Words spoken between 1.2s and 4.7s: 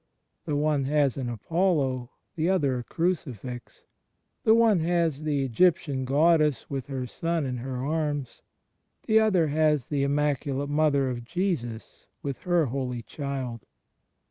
Apollo; the other a Crucifix. The